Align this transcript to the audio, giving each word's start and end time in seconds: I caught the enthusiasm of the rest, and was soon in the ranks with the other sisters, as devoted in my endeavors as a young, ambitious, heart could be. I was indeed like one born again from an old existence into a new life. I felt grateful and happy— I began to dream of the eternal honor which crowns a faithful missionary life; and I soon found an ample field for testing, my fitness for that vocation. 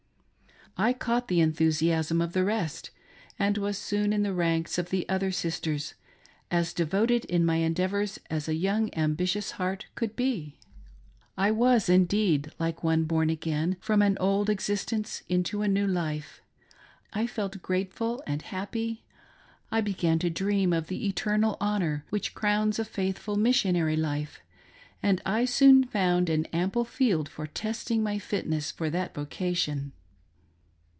I 0.77 0.93
caught 0.93 1.27
the 1.27 1.41
enthusiasm 1.41 2.21
of 2.21 2.31
the 2.31 2.45
rest, 2.45 2.91
and 3.37 3.57
was 3.57 3.77
soon 3.77 4.13
in 4.13 4.23
the 4.23 4.33
ranks 4.33 4.77
with 4.77 4.89
the 4.89 5.07
other 5.09 5.29
sisters, 5.29 5.95
as 6.49 6.71
devoted 6.71 7.25
in 7.25 7.45
my 7.45 7.57
endeavors 7.57 8.19
as 8.29 8.47
a 8.47 8.55
young, 8.55 8.89
ambitious, 8.95 9.51
heart 9.51 9.87
could 9.95 10.15
be. 10.15 10.57
I 11.37 11.51
was 11.51 11.89
indeed 11.89 12.53
like 12.57 12.85
one 12.85 13.03
born 13.03 13.29
again 13.29 13.75
from 13.81 14.01
an 14.01 14.17
old 14.21 14.49
existence 14.49 15.23
into 15.27 15.61
a 15.61 15.67
new 15.67 15.85
life. 15.85 16.41
I 17.11 17.27
felt 17.27 17.61
grateful 17.61 18.23
and 18.25 18.41
happy— 18.41 19.03
I 19.73 19.81
began 19.81 20.19
to 20.19 20.29
dream 20.29 20.71
of 20.71 20.87
the 20.87 21.05
eternal 21.05 21.57
honor 21.59 22.05
which 22.11 22.33
crowns 22.33 22.79
a 22.79 22.85
faithful 22.85 23.35
missionary 23.35 23.97
life; 23.97 24.39
and 25.03 25.21
I 25.25 25.43
soon 25.43 25.83
found 25.83 26.29
an 26.29 26.45
ample 26.45 26.85
field 26.85 27.27
for 27.27 27.45
testing, 27.45 28.01
my 28.01 28.17
fitness 28.19 28.71
for 28.71 28.89
that 28.89 29.13
vocation. 29.13 29.91